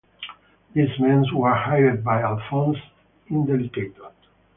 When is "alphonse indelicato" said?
2.23-4.09